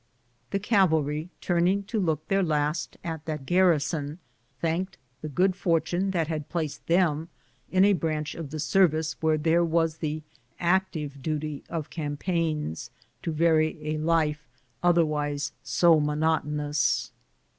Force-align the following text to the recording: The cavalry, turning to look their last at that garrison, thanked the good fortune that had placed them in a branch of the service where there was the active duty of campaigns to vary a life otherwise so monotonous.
The 0.49 0.57
cavalry, 0.57 1.29
turning 1.41 1.83
to 1.83 1.99
look 1.99 2.27
their 2.27 2.41
last 2.41 2.97
at 3.03 3.23
that 3.25 3.45
garrison, 3.45 4.17
thanked 4.59 4.97
the 5.21 5.29
good 5.29 5.55
fortune 5.55 6.09
that 6.09 6.27
had 6.27 6.49
placed 6.49 6.87
them 6.87 7.29
in 7.69 7.85
a 7.85 7.93
branch 7.93 8.33
of 8.33 8.49
the 8.49 8.59
service 8.59 9.13
where 9.21 9.37
there 9.37 9.63
was 9.63 9.97
the 9.97 10.23
active 10.59 11.21
duty 11.21 11.63
of 11.69 11.91
campaigns 11.91 12.89
to 13.21 13.31
vary 13.31 13.89
a 13.93 13.99
life 13.99 14.47
otherwise 14.81 15.51
so 15.61 15.99
monotonous. 15.99 17.11